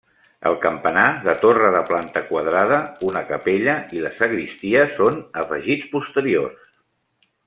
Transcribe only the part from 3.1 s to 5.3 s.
capella i la sagristia són